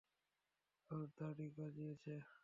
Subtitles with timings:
[0.89, 2.13] ওর দাড়ি গজিয়েছে।